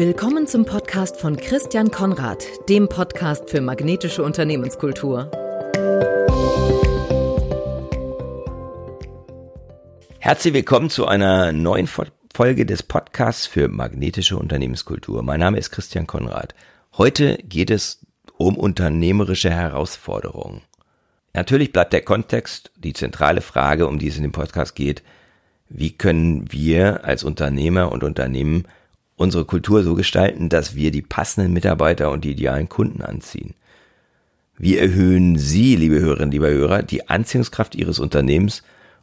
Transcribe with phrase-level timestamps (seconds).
[0.00, 5.30] Willkommen zum Podcast von Christian Konrad, dem Podcast für magnetische Unternehmenskultur.
[10.18, 15.22] Herzlich willkommen zu einer neuen Folge des Podcasts für magnetische Unternehmenskultur.
[15.22, 16.54] Mein Name ist Christian Konrad.
[16.96, 18.00] Heute geht es
[18.38, 20.62] um unternehmerische Herausforderungen.
[21.34, 25.02] Natürlich bleibt der Kontext die zentrale Frage, um die es in dem Podcast geht.
[25.68, 28.64] Wie können wir als Unternehmer und Unternehmen
[29.20, 33.52] unsere Kultur so gestalten, dass wir die passenden Mitarbeiter und die idealen Kunden anziehen.
[34.56, 38.62] Wie erhöhen Sie, liebe Hörerinnen, lieber Hörer, die Anziehungskraft Ihres Unternehmens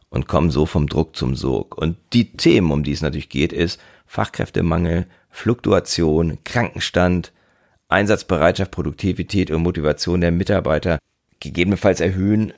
[0.09, 1.77] und kommen so vom Druck zum Sog.
[1.77, 7.31] Und die Themen, um die es natürlich geht, ist Fachkräftemangel, Fluktuation, Krankenstand,
[7.87, 10.97] Einsatzbereitschaft, Produktivität und Motivation der Mitarbeiter,
[11.39, 12.53] gegebenenfalls erhöhen,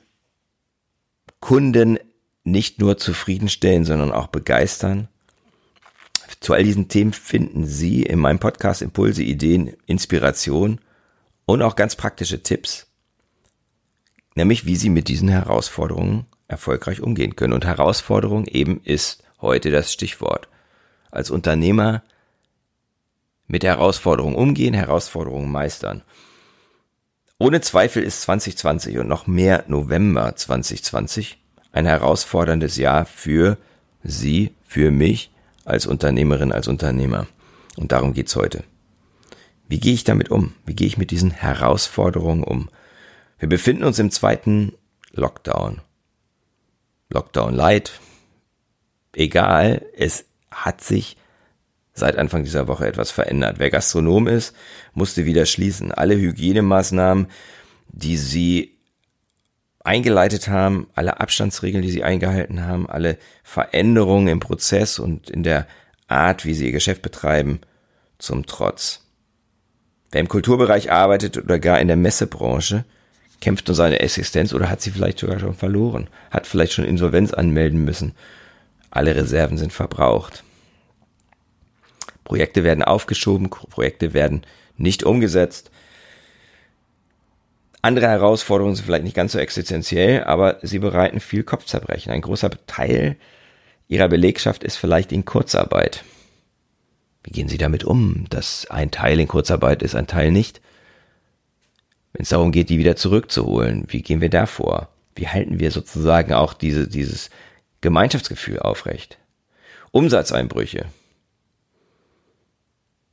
[1.40, 1.98] Kunden
[2.42, 5.08] nicht nur zufriedenstellen, sondern auch begeistern,
[6.40, 10.80] zu all diesen Themen finden Sie in meinem Podcast Impulse, Ideen, Inspiration
[11.44, 12.86] und auch ganz praktische Tipps,
[14.34, 17.52] nämlich wie Sie mit diesen Herausforderungen erfolgreich umgehen können.
[17.52, 20.48] Und Herausforderung eben ist heute das Stichwort.
[21.10, 22.02] Als Unternehmer
[23.46, 26.02] mit Herausforderungen umgehen, Herausforderungen meistern.
[27.38, 31.38] Ohne Zweifel ist 2020 und noch mehr November 2020
[31.72, 33.58] ein herausforderndes Jahr für
[34.02, 35.30] Sie, für mich
[35.64, 37.26] als Unternehmerin, als Unternehmer.
[37.76, 38.64] Und darum geht's heute.
[39.68, 40.54] Wie gehe ich damit um?
[40.66, 42.68] Wie gehe ich mit diesen Herausforderungen um?
[43.38, 44.72] Wir befinden uns im zweiten
[45.12, 45.80] Lockdown.
[47.08, 48.00] Lockdown Light.
[49.14, 51.16] Egal, es hat sich
[51.92, 53.58] seit Anfang dieser Woche etwas verändert.
[53.58, 54.54] Wer Gastronom ist,
[54.94, 55.92] musste wieder schließen.
[55.92, 57.28] Alle Hygienemaßnahmen,
[57.88, 58.79] die sie
[59.82, 65.66] eingeleitet haben, alle Abstandsregeln, die sie eingehalten haben, alle Veränderungen im Prozess und in der
[66.06, 67.60] Art, wie sie ihr Geschäft betreiben,
[68.18, 69.06] zum Trotz.
[70.10, 72.84] Wer im Kulturbereich arbeitet oder gar in der Messebranche,
[73.40, 77.32] kämpft um seine Existenz oder hat sie vielleicht sogar schon verloren, hat vielleicht schon Insolvenz
[77.32, 78.12] anmelden müssen.
[78.90, 80.44] Alle Reserven sind verbraucht.
[82.24, 84.42] Projekte werden aufgeschoben, Projekte werden
[84.76, 85.70] nicht umgesetzt.
[87.82, 92.12] Andere Herausforderungen sind vielleicht nicht ganz so existenziell, aber sie bereiten viel Kopfzerbrechen.
[92.12, 93.16] Ein großer Teil
[93.88, 96.04] ihrer Belegschaft ist vielleicht in Kurzarbeit.
[97.22, 100.60] Wie gehen Sie damit um, dass ein Teil in Kurzarbeit ist, ein Teil nicht?
[102.12, 104.88] Wenn es darum geht, die wieder zurückzuholen, wie gehen wir da vor?
[105.14, 107.30] Wie halten wir sozusagen auch diese, dieses
[107.80, 109.18] Gemeinschaftsgefühl aufrecht?
[109.90, 110.86] Umsatzeinbrüche.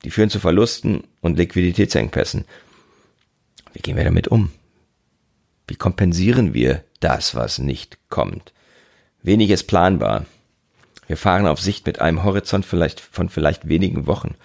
[0.03, 2.45] Die führen zu Verlusten und Liquiditätsengpässen.
[3.73, 4.51] Wie gehen wir damit um?
[5.67, 8.53] Wie kompensieren wir das, was nicht kommt?
[9.21, 10.25] Wenig ist planbar.
[11.07, 14.35] Wir fahren auf Sicht mit einem Horizont vielleicht von vielleicht wenigen Wochen.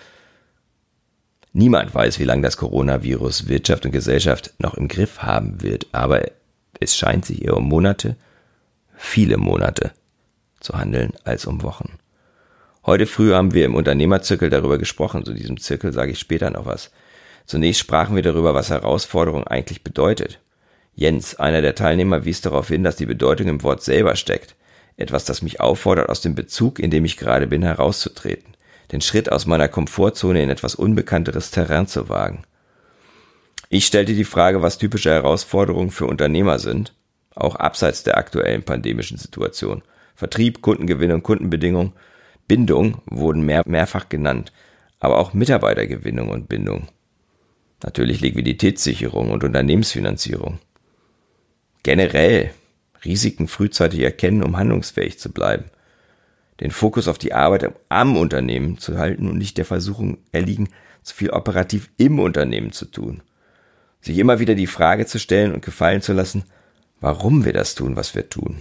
[1.53, 6.23] Niemand weiß, wie lange das Coronavirus Wirtschaft und Gesellschaft noch im Griff haben wird, aber
[6.81, 8.17] es scheint sich eher um Monate,
[8.97, 9.93] viele Monate
[10.61, 11.99] zu handeln als um Wochen.
[12.85, 16.67] Heute früh haben wir im Unternehmerzirkel darüber gesprochen, zu diesem Zirkel sage ich später noch
[16.67, 16.91] was.
[17.47, 20.41] Zunächst sprachen wir darüber, was Herausforderung eigentlich bedeutet.
[20.95, 24.55] Jens, einer der Teilnehmer, wies darauf hin, dass die Bedeutung im Wort selber steckt.
[24.97, 28.57] Etwas, das mich auffordert, aus dem Bezug, in dem ich gerade bin, herauszutreten.
[28.93, 32.45] Den Schritt aus meiner Komfortzone in etwas unbekannteres Terrain zu wagen.
[33.71, 36.93] Ich stellte die Frage, was typische Herausforderungen für Unternehmer sind,
[37.35, 39.83] auch abseits der aktuellen pandemischen Situation.
[40.15, 41.95] Vertrieb, Kundengewinnung, Kundenbedingung,
[42.47, 44.53] Bindung wurden mehr, mehrfach genannt,
[45.01, 46.89] aber auch Mitarbeitergewinnung und Bindung.
[47.83, 50.59] Natürlich Liquiditätssicherung und Unternehmensfinanzierung.
[51.83, 52.53] Generell
[53.05, 55.65] Risiken frühzeitig erkennen, um handlungsfähig zu bleiben.
[56.61, 60.69] Den Fokus auf die Arbeit am Unternehmen zu halten und nicht der Versuchung erliegen,
[61.03, 63.23] zu viel operativ im Unternehmen zu tun.
[64.01, 66.45] Sich immer wieder die Frage zu stellen und gefallen zu lassen,
[67.01, 68.61] warum wir das tun, was wir tun.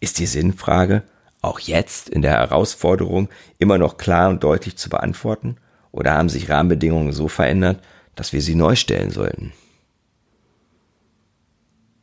[0.00, 1.02] Ist die Sinnfrage
[1.42, 3.28] auch jetzt in der Herausforderung
[3.58, 5.56] immer noch klar und deutlich zu beantworten?
[5.90, 7.82] Oder haben sich Rahmenbedingungen so verändert,
[8.14, 9.52] dass wir sie neu stellen sollten?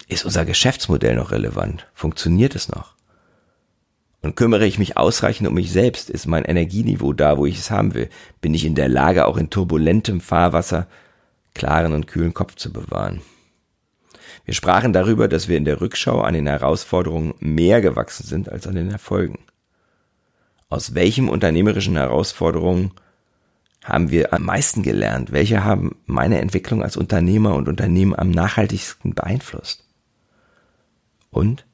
[0.08, 1.88] Ist unser Geschäftsmodell noch relevant?
[1.94, 2.96] Funktioniert es noch?
[4.22, 6.10] Und kümmere ich mich ausreichend um mich selbst?
[6.10, 8.10] Ist mein Energieniveau da, wo ich es haben will?
[8.42, 10.88] Bin ich in der Lage, auch in turbulentem Fahrwasser
[11.54, 13.22] klaren und kühlen Kopf zu bewahren?
[14.44, 18.68] Wir sprachen darüber, dass wir in der Rückschau an den Herausforderungen mehr gewachsen sind als
[18.68, 19.40] an den Erfolgen.
[20.70, 22.92] Aus welchem unternehmerischen Herausforderungen
[23.84, 25.32] haben wir am meisten gelernt?
[25.32, 29.85] Welche haben meine Entwicklung als Unternehmer und Unternehmen am nachhaltigsten beeinflusst?
[31.36, 31.66] Und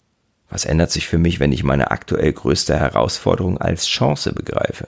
[0.50, 4.88] was ändert sich für mich, wenn ich meine aktuell größte Herausforderung als Chance begreife?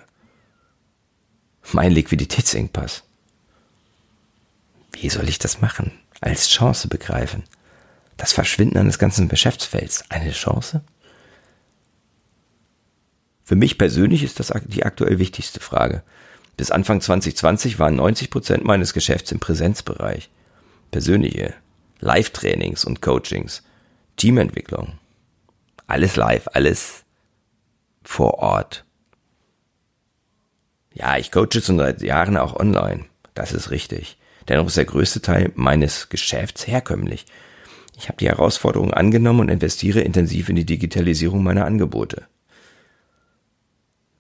[1.74, 3.04] mein Liquiditätsengpass.
[4.92, 5.92] Wie soll ich das machen?
[6.22, 7.44] Als Chance begreifen?
[8.18, 10.82] Das Verschwinden eines ganzen Geschäftsfelds, eine Chance?
[13.44, 16.04] Für mich persönlich ist das die aktuell wichtigste Frage.
[16.58, 20.30] Bis Anfang 2020 waren 90 Prozent meines Geschäfts im Präsenzbereich.
[20.92, 21.54] Persönliche,
[22.00, 23.64] Live-Trainings und Coachings,
[24.18, 25.00] Teamentwicklung.
[25.88, 27.04] Alles live, alles
[28.04, 28.86] vor Ort.
[30.94, 33.06] Ja, ich coache schon seit Jahren auch online.
[33.34, 34.18] Das ist richtig.
[34.48, 37.26] Dennoch ist der größte Teil meines Geschäfts herkömmlich.
[37.98, 42.28] Ich habe die Herausforderung angenommen und investiere intensiv in die Digitalisierung meiner Angebote.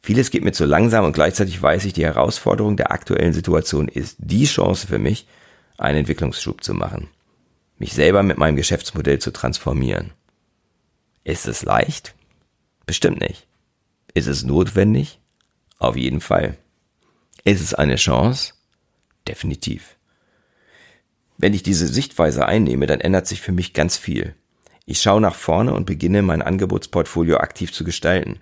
[0.02, 4.18] Vieles geht mir zu langsam und gleichzeitig weiß ich, die Herausforderung der aktuellen Situation ist
[4.20, 5.28] die Chance für mich,
[5.78, 7.10] einen Entwicklungsschub zu machen.
[7.78, 10.12] Mich selber mit meinem Geschäftsmodell zu transformieren.
[11.24, 12.16] Ist es leicht?
[12.86, 13.48] Bestimmt nicht.
[14.14, 15.20] Ist es notwendig?
[15.80, 16.58] Auf jeden Fall.
[17.44, 18.54] Ist es eine Chance?
[19.28, 19.98] Definitiv.
[21.38, 24.36] Wenn ich diese Sichtweise einnehme, dann ändert sich für mich ganz viel.
[24.86, 28.40] Ich schaue nach vorne und beginne mein Angebotsportfolio aktiv zu gestalten.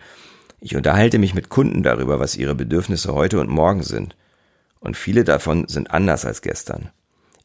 [0.59, 4.15] Ich unterhalte mich mit Kunden darüber, was ihre Bedürfnisse heute und morgen sind.
[4.79, 6.89] Und viele davon sind anders als gestern.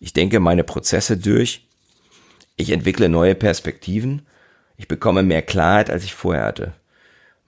[0.00, 1.65] Ich denke meine Prozesse durch.
[2.56, 4.26] Ich entwickle neue Perspektiven.
[4.76, 6.72] Ich bekomme mehr Klarheit, als ich vorher hatte.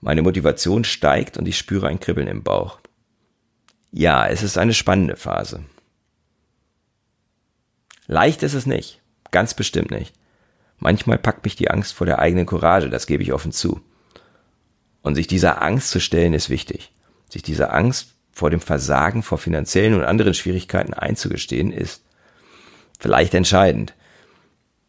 [0.01, 2.79] Meine Motivation steigt und ich spüre ein Kribbeln im Bauch.
[3.91, 5.65] Ja, es ist eine spannende Phase.
[8.07, 9.01] Leicht ist es nicht.
[9.31, 10.13] Ganz bestimmt nicht.
[10.77, 13.81] Manchmal packt mich die Angst vor der eigenen Courage, das gebe ich offen zu.
[15.01, 16.93] Und sich dieser Angst zu stellen ist wichtig.
[17.29, 22.03] Sich dieser Angst vor dem Versagen, vor finanziellen und anderen Schwierigkeiten einzugestehen, ist
[22.97, 23.93] vielleicht entscheidend.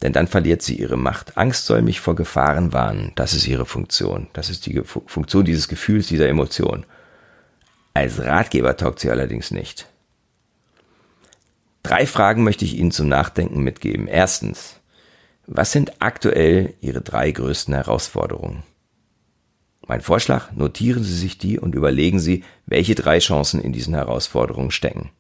[0.03, 1.37] Denn dann verliert sie ihre Macht.
[1.37, 3.13] Angst soll mich vor Gefahren warnen.
[3.17, 4.29] Das ist ihre Funktion.
[4.33, 6.87] Das ist die Funktion dieses Gefühls, dieser Emotion.
[7.93, 9.87] Als Ratgeber taugt sie allerdings nicht.
[11.83, 14.07] Drei Fragen möchte ich Ihnen zum Nachdenken mitgeben.
[14.07, 14.81] Erstens,
[15.47, 18.63] was sind aktuell Ihre drei größten Herausforderungen?
[19.87, 24.71] Mein Vorschlag, notieren Sie sich die und überlegen Sie, welche drei Chancen in diesen Herausforderungen
[24.71, 25.11] stecken.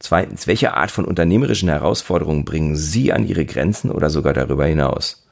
[0.00, 5.26] Zweitens, welche Art von unternehmerischen Herausforderungen bringen Sie an Ihre Grenzen oder sogar darüber hinaus?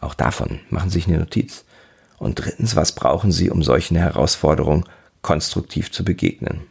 [0.00, 1.64] Auch davon machen Sie sich eine Notiz.
[2.18, 4.84] Und drittens, was brauchen Sie, um solchen Herausforderungen
[5.22, 6.62] konstruktiv zu begegnen?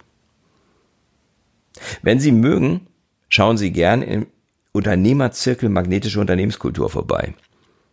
[2.01, 2.87] Wenn Sie mögen,
[3.29, 4.27] schauen Sie gern im
[4.71, 7.33] Unternehmerzirkel Magnetische Unternehmenskultur vorbei.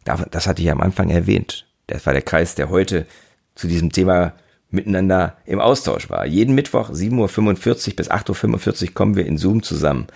[0.04, 1.66] Das hatte ich am Anfang erwähnt.
[1.86, 3.06] Das war der Kreis, der heute
[3.54, 4.34] zu diesem Thema
[4.74, 6.26] miteinander im Austausch war.
[6.26, 10.06] Jeden Mittwoch 7.45 Uhr bis 8.45 Uhr kommen wir in Zoom zusammen.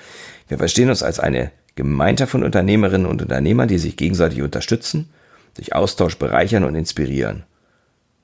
[0.49, 5.11] Wir verstehen uns als eine Gemeinschaft von Unternehmerinnen und Unternehmern, die sich gegenseitig unterstützen,
[5.57, 7.45] sich Austausch bereichern und inspirieren.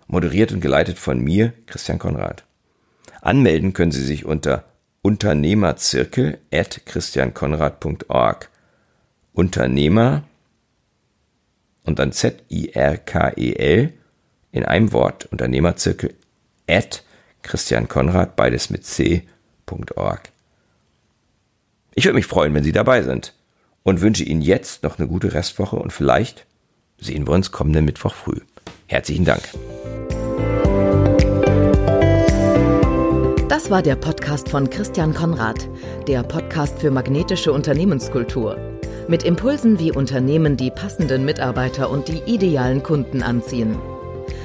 [0.06, 2.44] Moderiert und geleitet von mir, Christian Konrad.
[3.22, 4.64] Anmelden können Sie sich unter
[5.02, 8.50] Unternehmerzirkel at christiankonrad.org.
[9.32, 10.24] Unternehmer
[11.84, 13.92] und dann Z-I-R-K-E-L
[14.52, 16.14] in einem Wort, Unternehmerzirkel
[16.68, 17.02] at
[17.42, 20.20] christiankonrad, beides mit c.org.
[21.94, 23.34] Ich würde mich freuen, wenn Sie dabei sind
[23.82, 26.46] und wünsche Ihnen jetzt noch eine gute Restwoche und vielleicht
[26.98, 28.40] sehen wir uns kommenden Mittwoch früh.
[28.86, 29.42] Herzlichen Dank.
[33.48, 35.68] Das war der Podcast von Christian Konrad,
[36.08, 38.58] der Podcast für magnetische Unternehmenskultur.
[39.06, 43.78] Mit Impulsen, wie Unternehmen die passenden Mitarbeiter und die idealen Kunden anziehen.